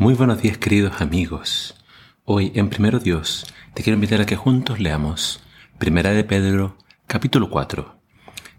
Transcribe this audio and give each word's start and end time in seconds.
Muy 0.00 0.14
buenos 0.14 0.40
días 0.40 0.58
queridos 0.58 1.00
amigos. 1.00 1.74
Hoy 2.24 2.52
en 2.54 2.68
Primero 2.68 3.00
Dios 3.00 3.52
te 3.74 3.82
quiero 3.82 3.96
invitar 3.96 4.20
a 4.20 4.26
que 4.26 4.36
juntos 4.36 4.78
leamos 4.78 5.42
Primera 5.76 6.10
de 6.10 6.22
Pedro 6.22 6.78
capítulo 7.08 7.50
4. 7.50 8.00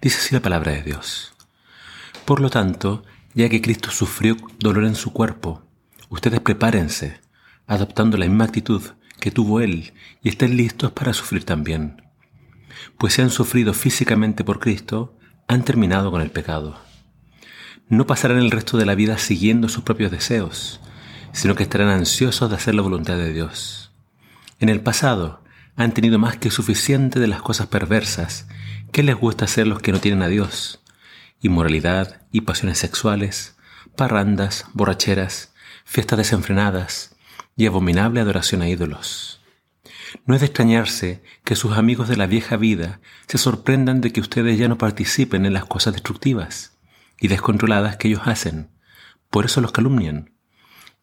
Dice 0.00 0.16
así 0.16 0.34
la 0.34 0.40
palabra 0.40 0.72
de 0.72 0.82
Dios. 0.82 1.34
Por 2.24 2.40
lo 2.40 2.48
tanto, 2.48 3.04
ya 3.34 3.50
que 3.50 3.60
Cristo 3.60 3.90
sufrió 3.90 4.38
dolor 4.58 4.84
en 4.84 4.94
su 4.94 5.12
cuerpo, 5.12 5.62
ustedes 6.08 6.40
prepárense, 6.40 7.20
adoptando 7.66 8.16
la 8.16 8.24
misma 8.24 8.46
actitud 8.46 8.80
que 9.20 9.30
tuvo 9.30 9.60
Él 9.60 9.92
y 10.22 10.30
estén 10.30 10.56
listos 10.56 10.92
para 10.92 11.12
sufrir 11.12 11.44
también. 11.44 12.00
Pues 12.96 13.12
si 13.12 13.20
han 13.20 13.28
sufrido 13.28 13.74
físicamente 13.74 14.42
por 14.42 14.58
Cristo, 14.58 15.18
han 15.48 15.66
terminado 15.66 16.10
con 16.10 16.22
el 16.22 16.30
pecado. 16.30 16.80
No 17.90 18.06
pasarán 18.06 18.38
el 18.38 18.50
resto 18.50 18.78
de 18.78 18.86
la 18.86 18.94
vida 18.94 19.18
siguiendo 19.18 19.68
sus 19.68 19.84
propios 19.84 20.10
deseos, 20.10 20.80
sino 21.36 21.54
que 21.54 21.64
estarán 21.64 21.90
ansiosos 21.90 22.48
de 22.48 22.56
hacer 22.56 22.74
la 22.74 22.80
voluntad 22.80 23.18
de 23.18 23.30
Dios. 23.30 23.92
En 24.58 24.70
el 24.70 24.80
pasado 24.80 25.44
han 25.76 25.92
tenido 25.92 26.18
más 26.18 26.38
que 26.38 26.50
suficiente 26.50 27.20
de 27.20 27.26
las 27.26 27.42
cosas 27.42 27.66
perversas 27.66 28.48
que 28.90 29.02
les 29.02 29.16
gusta 29.16 29.44
hacer 29.44 29.66
los 29.66 29.80
que 29.80 29.92
no 29.92 30.00
tienen 30.00 30.22
a 30.22 30.28
Dios, 30.28 30.82
inmoralidad 31.42 32.22
y 32.32 32.40
pasiones 32.40 32.78
sexuales, 32.78 33.54
parrandas, 33.96 34.64
borracheras, 34.72 35.52
fiestas 35.84 36.16
desenfrenadas 36.16 37.14
y 37.54 37.66
abominable 37.66 38.20
adoración 38.20 38.62
a 38.62 38.70
ídolos. 38.70 39.42
No 40.24 40.34
es 40.34 40.40
de 40.40 40.46
extrañarse 40.46 41.22
que 41.44 41.54
sus 41.54 41.76
amigos 41.76 42.08
de 42.08 42.16
la 42.16 42.26
vieja 42.26 42.56
vida 42.56 43.00
se 43.28 43.36
sorprendan 43.36 44.00
de 44.00 44.10
que 44.10 44.22
ustedes 44.22 44.58
ya 44.58 44.68
no 44.68 44.78
participen 44.78 45.44
en 45.44 45.52
las 45.52 45.66
cosas 45.66 45.92
destructivas 45.92 46.78
y 47.20 47.28
descontroladas 47.28 47.98
que 47.98 48.08
ellos 48.08 48.22
hacen. 48.24 48.70
Por 49.28 49.44
eso 49.44 49.60
los 49.60 49.72
calumnian 49.72 50.35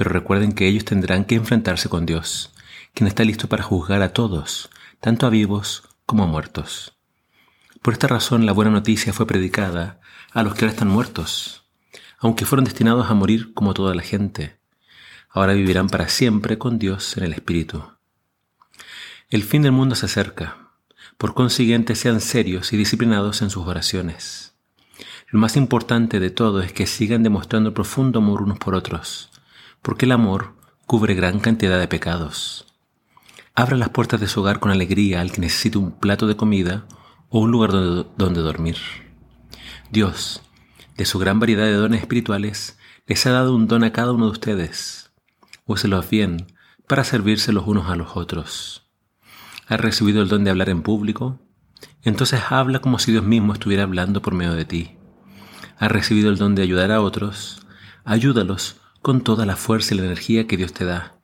pero 0.00 0.12
recuerden 0.12 0.52
que 0.52 0.66
ellos 0.66 0.86
tendrán 0.86 1.26
que 1.26 1.34
enfrentarse 1.34 1.90
con 1.90 2.06
Dios, 2.06 2.54
quien 2.94 3.06
está 3.06 3.22
listo 3.22 3.50
para 3.50 3.62
juzgar 3.62 4.00
a 4.00 4.14
todos, 4.14 4.70
tanto 4.98 5.26
a 5.26 5.28
vivos 5.28 5.82
como 6.06 6.22
a 6.22 6.26
muertos. 6.26 6.96
Por 7.82 7.92
esta 7.92 8.06
razón 8.06 8.46
la 8.46 8.52
buena 8.52 8.70
noticia 8.70 9.12
fue 9.12 9.26
predicada 9.26 10.00
a 10.32 10.42
los 10.42 10.54
que 10.54 10.64
ahora 10.64 10.72
están 10.72 10.88
muertos, 10.88 11.66
aunque 12.18 12.46
fueron 12.46 12.64
destinados 12.64 13.10
a 13.10 13.14
morir 13.14 13.52
como 13.52 13.74
toda 13.74 13.94
la 13.94 14.00
gente. 14.00 14.56
Ahora 15.28 15.52
vivirán 15.52 15.90
para 15.90 16.08
siempre 16.08 16.56
con 16.56 16.78
Dios 16.78 17.18
en 17.18 17.24
el 17.24 17.34
Espíritu. 17.34 17.84
El 19.28 19.42
fin 19.42 19.60
del 19.60 19.72
mundo 19.72 19.96
se 19.96 20.06
acerca. 20.06 20.70
Por 21.18 21.34
consiguiente, 21.34 21.94
sean 21.94 22.22
serios 22.22 22.72
y 22.72 22.78
disciplinados 22.78 23.42
en 23.42 23.50
sus 23.50 23.66
oraciones. 23.66 24.54
Lo 25.28 25.40
más 25.40 25.58
importante 25.58 26.20
de 26.20 26.30
todo 26.30 26.62
es 26.62 26.72
que 26.72 26.86
sigan 26.86 27.22
demostrando 27.22 27.74
profundo 27.74 28.20
amor 28.20 28.40
unos 28.40 28.58
por 28.58 28.74
otros, 28.74 29.30
porque 29.82 30.06
el 30.06 30.12
amor 30.12 30.54
cubre 30.86 31.14
gran 31.14 31.40
cantidad 31.40 31.78
de 31.78 31.88
pecados. 31.88 32.66
Abra 33.54 33.76
las 33.76 33.90
puertas 33.90 34.20
de 34.20 34.28
su 34.28 34.40
hogar 34.40 34.60
con 34.60 34.70
alegría 34.70 35.20
al 35.20 35.32
que 35.32 35.40
necesite 35.40 35.78
un 35.78 35.92
plato 35.92 36.26
de 36.26 36.36
comida 36.36 36.86
o 37.28 37.40
un 37.40 37.50
lugar 37.50 37.70
donde, 37.72 38.40
dormir. 38.40 38.76
Dios, 39.90 40.42
de 40.96 41.04
su 41.04 41.18
gran 41.18 41.40
variedad 41.40 41.64
de 41.64 41.74
dones 41.74 42.00
espirituales, 42.00 42.78
les 43.06 43.26
ha 43.26 43.30
dado 43.30 43.54
un 43.54 43.66
don 43.66 43.84
a 43.84 43.92
cada 43.92 44.12
uno 44.12 44.26
de 44.26 44.32
ustedes. 44.32 45.10
Úselos 45.66 46.08
bien 46.08 46.46
para 46.86 47.04
servirse 47.04 47.52
los 47.52 47.66
unos 47.66 47.88
a 47.88 47.96
los 47.96 48.16
otros. 48.16 48.88
¿Has 49.66 49.80
recibido 49.80 50.22
el 50.22 50.28
don 50.28 50.44
de 50.44 50.50
hablar 50.50 50.68
en 50.68 50.82
público? 50.82 51.38
Entonces 52.02 52.40
habla 52.50 52.80
como 52.80 52.98
si 52.98 53.12
Dios 53.12 53.24
mismo 53.24 53.52
estuviera 53.52 53.84
hablando 53.84 54.22
por 54.22 54.34
medio 54.34 54.54
de 54.54 54.64
ti. 54.64 54.96
¿Has 55.78 55.92
recibido 55.92 56.30
el 56.30 56.36
don 56.36 56.54
de 56.54 56.62
ayudar 56.62 56.90
a 56.90 57.00
otros? 57.00 57.64
Ayúdalos 58.04 58.80
con 59.02 59.22
toda 59.22 59.46
la 59.46 59.56
fuerza 59.56 59.94
y 59.94 59.98
la 59.98 60.04
energía 60.04 60.46
que 60.46 60.56
Dios 60.56 60.72
te 60.72 60.84
da. 60.84 61.18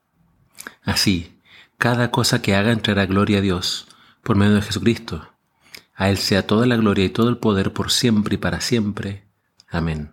Así, 0.83 1.41
cada 1.79 2.11
cosa 2.11 2.41
que 2.41 2.55
haga 2.55 2.73
entrará 2.73 3.07
gloria 3.07 3.39
a 3.39 3.43
Dios 3.43 3.87
por 4.23 4.37
medio 4.37 4.55
de 4.55 4.63
Jesucristo. 4.63 5.31
A 5.95 6.11
Él 6.11 6.19
sea 6.19 6.47
toda 6.47 6.67
la 6.67 6.77
gloria 6.77 7.05
y 7.05 7.11
todo 7.11 7.29
el 7.29 7.39
poder 7.39 7.73
por 7.73 7.91
siempre 7.91 8.35
y 8.35 8.39
para 8.39 8.61
siempre. 8.61 9.27
Amén. 9.69 10.13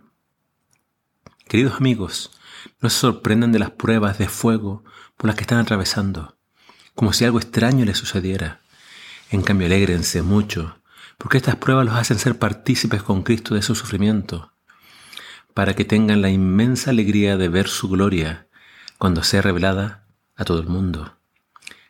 Queridos 1.48 1.76
amigos, 1.76 2.32
no 2.80 2.90
se 2.90 3.00
sorprendan 3.00 3.52
de 3.52 3.60
las 3.60 3.72
pruebas 3.72 4.18
de 4.18 4.28
fuego 4.28 4.84
por 5.18 5.28
las 5.28 5.36
que 5.36 5.42
están 5.42 5.60
atravesando, 5.60 6.38
como 6.96 7.14
si 7.14 7.26
algo 7.26 7.40
extraño 7.40 7.86
les 7.86 7.98
sucediera. 7.98 8.62
En 9.30 9.42
cambio, 9.42 9.68
alégrense 9.68 10.22
mucho, 10.22 10.80
porque 11.18 11.38
estas 11.38 11.58
pruebas 11.58 11.86
los 11.86 11.96
hacen 11.96 12.20
ser 12.20 12.38
partícipes 12.38 13.04
con 13.04 13.24
Cristo 13.24 13.56
de 13.56 13.62
su 13.62 13.76
sufrimiento 13.76 14.53
para 15.54 15.76
que 15.76 15.86
tengan 15.86 16.22
la 16.22 16.30
inmensa 16.30 16.92
alegría 16.92 17.38
de 17.38 17.50
ver 17.50 17.68
su 17.68 17.90
gloria 17.90 18.48
cuando 18.98 19.24
sea 19.24 19.42
revelada 19.42 20.06
a 20.36 20.46
todo 20.46 20.60
el 20.60 20.68
mundo. 20.68 21.18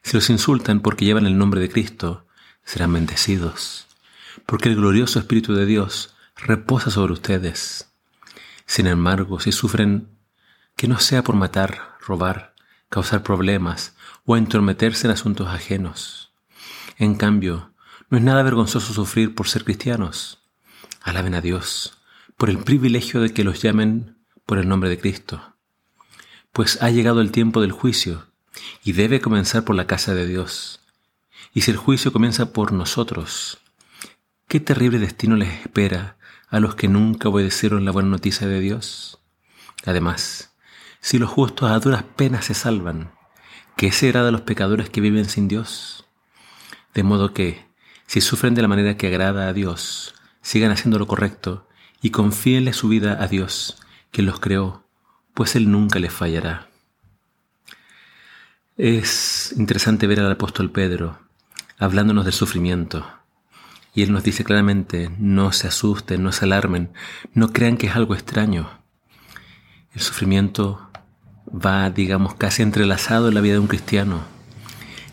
Si 0.01 0.15
los 0.15 0.29
insultan 0.29 0.81
porque 0.81 1.05
llevan 1.05 1.25
el 1.25 1.37
nombre 1.37 1.61
de 1.61 1.69
Cristo, 1.69 2.27
serán 2.65 2.93
bendecidos, 2.93 3.87
porque 4.45 4.69
el 4.69 4.75
glorioso 4.75 5.19
Espíritu 5.19 5.53
de 5.53 5.65
Dios 5.65 6.15
reposa 6.35 6.91
sobre 6.91 7.13
ustedes. 7.13 7.89
Sin 8.65 8.87
embargo, 8.87 9.39
si 9.39 9.51
sufren, 9.51 10.09
que 10.75 10.87
no 10.87 10.99
sea 10.99 11.23
por 11.23 11.35
matar, 11.35 11.97
robar, 12.05 12.55
causar 12.89 13.23
problemas 13.23 13.95
o 14.25 14.35
entrometerse 14.35 15.07
en 15.07 15.13
asuntos 15.13 15.47
ajenos. 15.47 16.31
En 16.97 17.15
cambio, 17.15 17.71
no 18.09 18.17
es 18.17 18.23
nada 18.23 18.43
vergonzoso 18.43 18.93
sufrir 18.93 19.35
por 19.35 19.47
ser 19.47 19.63
cristianos. 19.63 20.39
Alaben 21.01 21.35
a 21.35 21.41
Dios 21.41 22.02
por 22.37 22.49
el 22.49 22.57
privilegio 22.57 23.21
de 23.21 23.33
que 23.33 23.43
los 23.43 23.61
llamen 23.61 24.17
por 24.45 24.57
el 24.57 24.67
nombre 24.67 24.89
de 24.89 24.99
Cristo. 24.99 25.55
Pues 26.51 26.81
ha 26.81 26.89
llegado 26.89 27.21
el 27.21 27.31
tiempo 27.31 27.61
del 27.61 27.71
juicio 27.71 28.27
y 28.83 28.93
debe 28.93 29.21
comenzar 29.21 29.63
por 29.63 29.75
la 29.75 29.87
casa 29.87 30.13
de 30.13 30.27
Dios. 30.27 30.79
Y 31.53 31.61
si 31.61 31.71
el 31.71 31.77
juicio 31.77 32.11
comienza 32.11 32.53
por 32.53 32.71
nosotros, 32.71 33.59
¿qué 34.47 34.59
terrible 34.59 34.99
destino 34.99 35.35
les 35.35 35.61
espera 35.61 36.17
a 36.49 36.59
los 36.59 36.75
que 36.75 36.87
nunca 36.87 37.29
obedecieron 37.29 37.85
la 37.85 37.91
buena 37.91 38.09
noticia 38.09 38.47
de 38.47 38.59
Dios? 38.59 39.19
Además, 39.85 40.53
si 41.01 41.19
los 41.19 41.29
justos 41.29 41.69
a 41.71 41.79
duras 41.79 42.03
penas 42.15 42.45
se 42.45 42.53
salvan, 42.53 43.11
¿qué 43.75 43.91
será 43.91 44.23
de 44.23 44.31
los 44.31 44.41
pecadores 44.41 44.89
que 44.89 45.01
viven 45.01 45.25
sin 45.25 45.47
Dios? 45.47 46.05
De 46.93 47.03
modo 47.03 47.33
que, 47.33 47.65
si 48.07 48.21
sufren 48.21 48.53
de 48.53 48.61
la 48.61 48.67
manera 48.67 48.97
que 48.97 49.07
agrada 49.07 49.47
a 49.47 49.53
Dios, 49.53 50.15
sigan 50.41 50.71
haciendo 50.71 50.99
lo 50.99 51.07
correcto 51.07 51.67
y 52.03 52.11
confíenle 52.11 52.73
su 52.73 52.89
vida 52.89 53.23
a 53.23 53.27
Dios, 53.27 53.77
que 54.11 54.21
los 54.21 54.39
creó, 54.39 54.83
pues 55.33 55.55
Él 55.55 55.71
nunca 55.71 55.97
les 55.99 56.13
fallará. 56.13 56.67
Es 58.77 59.53
interesante 59.57 60.05
ver 60.05 60.19
al 60.19 60.31
apóstol 60.31 60.69
Pedro 60.69 61.17
hablándonos 61.79 62.25
del 62.25 62.33
sufrimiento. 62.33 63.05
Y 63.95 64.03
Él 64.03 64.11
nos 64.11 64.23
dice 64.23 64.43
claramente, 64.43 65.11
no 65.17 65.53
se 65.53 65.67
asusten, 65.67 66.21
no 66.23 66.33
se 66.33 66.43
alarmen, 66.45 66.91
no 67.33 67.53
crean 67.53 67.77
que 67.77 67.87
es 67.87 67.95
algo 67.95 68.15
extraño. 68.15 68.69
El 69.93 70.01
sufrimiento 70.01 70.89
va, 71.47 71.89
digamos, 71.89 72.35
casi 72.35 72.63
entrelazado 72.63 73.29
en 73.29 73.35
la 73.35 73.41
vida 73.41 73.53
de 73.53 73.59
un 73.59 73.67
cristiano. 73.67 74.23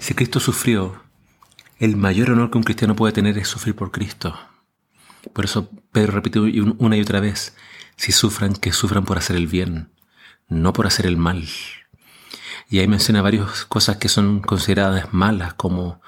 Si 0.00 0.14
Cristo 0.14 0.40
sufrió, 0.40 1.02
el 1.78 1.96
mayor 1.96 2.30
honor 2.30 2.50
que 2.50 2.58
un 2.58 2.64
cristiano 2.64 2.96
puede 2.96 3.12
tener 3.12 3.38
es 3.38 3.46
sufrir 3.46 3.76
por 3.76 3.92
Cristo. 3.92 4.36
Por 5.32 5.44
eso 5.44 5.70
Pedro 5.92 6.12
repite 6.12 6.40
una 6.40 6.96
y 6.96 7.00
otra 7.00 7.20
vez, 7.20 7.56
si 7.96 8.12
sufran, 8.12 8.54
que 8.54 8.72
sufran 8.72 9.04
por 9.04 9.18
hacer 9.18 9.36
el 9.36 9.46
bien, 9.46 9.90
no 10.48 10.72
por 10.72 10.86
hacer 10.86 11.06
el 11.06 11.16
mal. 11.16 11.46
Y 12.68 12.78
ahí 12.78 12.88
menciona 12.88 13.22
varias 13.22 13.64
cosas 13.64 13.96
que 13.96 14.08
son 14.08 14.40
consideradas 14.40 15.12
malas, 15.12 15.54
como 15.54 16.00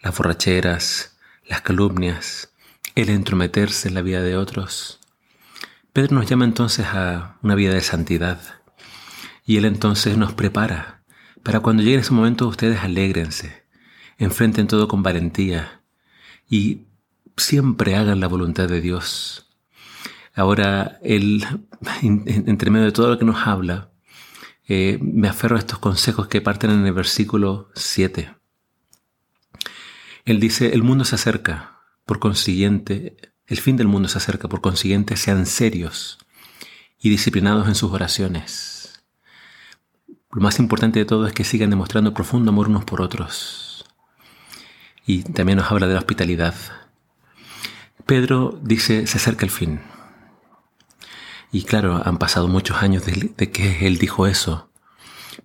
las 0.00 0.16
borracheras, 0.16 1.16
las 1.46 1.62
calumnias, 1.62 2.52
el 2.94 3.10
entrometerse 3.10 3.88
en 3.88 3.94
la 3.94 4.02
vida 4.02 4.22
de 4.22 4.36
otros. 4.36 5.00
Pedro 5.92 6.16
nos 6.16 6.26
llama 6.26 6.44
entonces 6.44 6.86
a 6.86 7.38
una 7.42 7.54
vida 7.54 7.74
de 7.74 7.80
santidad. 7.80 8.40
Y 9.44 9.58
él 9.58 9.64
entonces 9.64 10.16
nos 10.16 10.32
prepara 10.32 11.04
para 11.44 11.60
cuando 11.60 11.82
llegue 11.82 11.98
ese 11.98 12.14
momento 12.14 12.48
ustedes 12.48 12.80
alégrense, 12.80 13.64
enfrenten 14.18 14.66
todo 14.66 14.88
con 14.88 15.02
valentía 15.02 15.82
y 16.48 16.86
siempre 17.36 17.96
hagan 17.96 18.20
la 18.20 18.28
voluntad 18.28 18.68
de 18.68 18.80
Dios. 18.80 19.48
Ahora, 20.34 20.98
él, 21.02 21.44
entre 22.02 22.70
medio 22.70 22.86
de 22.86 22.92
todo 22.92 23.08
lo 23.08 23.18
que 23.18 23.24
nos 23.24 23.46
habla, 23.46 23.90
eh, 24.66 24.98
me 25.00 25.28
aferro 25.28 25.56
a 25.56 25.58
estos 25.58 25.78
consejos 25.78 26.26
que 26.28 26.40
parten 26.40 26.70
en 26.70 26.86
el 26.86 26.92
versículo 26.92 27.70
7. 27.74 28.34
Él 30.24 30.40
dice, 30.40 30.72
el 30.72 30.82
mundo 30.82 31.04
se 31.04 31.16
acerca, 31.16 31.80
por 32.06 32.18
consiguiente, 32.18 33.16
el 33.46 33.58
fin 33.58 33.76
del 33.76 33.88
mundo 33.88 34.08
se 34.08 34.18
acerca, 34.18 34.48
por 34.48 34.62
consiguiente, 34.62 35.16
sean 35.16 35.44
serios 35.44 36.18
y 36.98 37.10
disciplinados 37.10 37.68
en 37.68 37.74
sus 37.74 37.92
oraciones. 37.92 39.04
Lo 40.32 40.40
más 40.40 40.58
importante 40.58 40.98
de 40.98 41.04
todo 41.04 41.26
es 41.26 41.34
que 41.34 41.44
sigan 41.44 41.70
demostrando 41.70 42.14
profundo 42.14 42.50
amor 42.50 42.68
unos 42.68 42.84
por 42.84 43.02
otros. 43.02 43.84
Y 45.06 45.22
también 45.22 45.58
nos 45.58 45.70
habla 45.70 45.86
de 45.86 45.92
la 45.92 46.00
hospitalidad, 46.00 46.54
Pedro 48.06 48.58
dice, 48.62 49.06
se 49.06 49.16
acerca 49.16 49.46
el 49.46 49.50
fin. 49.50 49.80
Y 51.50 51.62
claro, 51.62 52.02
han 52.04 52.18
pasado 52.18 52.48
muchos 52.48 52.82
años 52.82 53.04
de, 53.06 53.50
que 53.50 53.86
él 53.86 53.96
dijo 53.98 54.26
eso. 54.26 54.70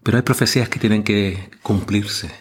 Pero 0.03 0.17
hay 0.17 0.23
profecías 0.23 0.67
que 0.67 0.79
tienen 0.79 1.03
que 1.03 1.51
cumplirse. 1.61 2.31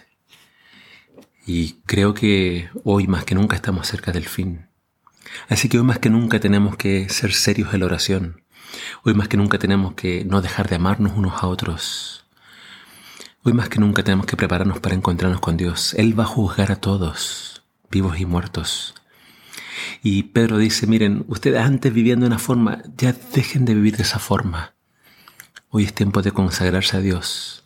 Y 1.46 1.74
creo 1.86 2.14
que 2.14 2.68
hoy 2.84 3.06
más 3.06 3.24
que 3.24 3.34
nunca 3.34 3.56
estamos 3.56 3.86
cerca 3.86 4.10
del 4.10 4.26
fin. 4.26 4.68
Así 5.48 5.68
que 5.68 5.78
hoy 5.78 5.84
más 5.84 5.98
que 5.98 6.10
nunca 6.10 6.40
tenemos 6.40 6.76
que 6.76 7.08
ser 7.08 7.32
serios 7.32 7.72
en 7.72 7.80
la 7.80 7.86
oración. 7.86 8.42
Hoy 9.04 9.14
más 9.14 9.28
que 9.28 9.36
nunca 9.36 9.58
tenemos 9.58 9.94
que 9.94 10.24
no 10.24 10.42
dejar 10.42 10.68
de 10.68 10.76
amarnos 10.76 11.12
unos 11.14 11.42
a 11.42 11.46
otros. 11.46 12.26
Hoy 13.44 13.52
más 13.52 13.68
que 13.68 13.78
nunca 13.78 14.02
tenemos 14.02 14.26
que 14.26 14.36
prepararnos 14.36 14.80
para 14.80 14.94
encontrarnos 14.94 15.40
con 15.40 15.56
Dios. 15.56 15.94
Él 15.94 16.18
va 16.18 16.24
a 16.24 16.26
juzgar 16.26 16.72
a 16.72 16.76
todos, 16.76 17.62
vivos 17.90 18.18
y 18.18 18.26
muertos. 18.26 18.97
Y 20.02 20.24
Pedro 20.24 20.58
dice, 20.58 20.86
miren, 20.86 21.24
ustedes 21.28 21.60
antes 21.60 21.92
vivían 21.92 22.20
de 22.20 22.26
una 22.26 22.38
forma, 22.38 22.82
ya 22.96 23.14
dejen 23.34 23.64
de 23.64 23.74
vivir 23.74 23.96
de 23.96 24.02
esa 24.02 24.18
forma. 24.18 24.74
Hoy 25.70 25.84
es 25.84 25.92
tiempo 25.92 26.22
de 26.22 26.32
consagrarse 26.32 26.96
a 26.96 27.00
Dios. 27.00 27.64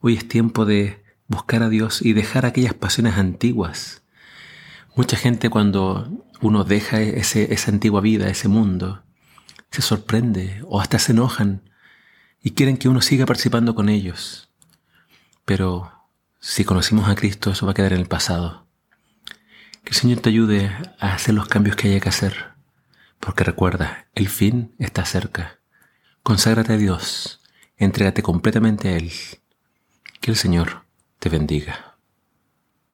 Hoy 0.00 0.14
es 0.14 0.26
tiempo 0.26 0.64
de 0.64 1.02
buscar 1.28 1.62
a 1.62 1.68
Dios 1.68 2.02
y 2.02 2.12
dejar 2.12 2.46
aquellas 2.46 2.74
pasiones 2.74 3.16
antiguas. 3.16 4.02
Mucha 4.96 5.16
gente 5.16 5.50
cuando 5.50 6.26
uno 6.40 6.64
deja 6.64 7.00
ese, 7.00 7.52
esa 7.52 7.70
antigua 7.70 8.00
vida, 8.00 8.28
ese 8.28 8.48
mundo, 8.48 9.02
se 9.70 9.82
sorprende 9.82 10.62
o 10.66 10.80
hasta 10.80 10.98
se 10.98 11.12
enojan 11.12 11.62
y 12.42 12.50
quieren 12.50 12.76
que 12.76 12.88
uno 12.88 13.00
siga 13.00 13.26
participando 13.26 13.74
con 13.74 13.88
ellos. 13.88 14.50
Pero 15.44 15.92
si 16.40 16.64
conocimos 16.64 17.08
a 17.08 17.14
Cristo, 17.14 17.50
eso 17.52 17.66
va 17.66 17.72
a 17.72 17.74
quedar 17.74 17.92
en 17.92 18.00
el 18.00 18.06
pasado. 18.06 18.61
Que 19.84 19.90
el 19.90 19.96
Señor 19.96 20.20
te 20.20 20.28
ayude 20.28 20.70
a 21.00 21.14
hacer 21.14 21.34
los 21.34 21.48
cambios 21.48 21.76
que 21.76 21.88
haya 21.88 22.00
que 22.00 22.08
hacer. 22.08 22.52
Porque 23.20 23.44
recuerda, 23.44 24.06
el 24.14 24.28
fin 24.28 24.74
está 24.78 25.04
cerca. 25.04 25.58
Conságrate 26.22 26.72
a 26.72 26.76
Dios. 26.76 27.40
Entrégate 27.76 28.22
completamente 28.22 28.88
a 28.88 28.96
Él. 28.96 29.12
Que 30.20 30.30
el 30.30 30.36
Señor 30.36 30.84
te 31.18 31.28
bendiga. 31.28 31.91